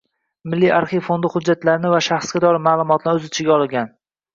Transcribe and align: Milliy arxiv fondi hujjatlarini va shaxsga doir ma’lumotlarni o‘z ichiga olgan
Milliy 0.53 0.71
arxiv 0.77 1.03
fondi 1.11 1.31
hujjatlarini 1.35 1.95
va 1.95 2.03
shaxsga 2.09 2.45
doir 2.49 2.61
ma’lumotlarni 2.67 3.23
o‘z 3.27 3.33
ichiga 3.33 3.59
olgan 3.63 3.99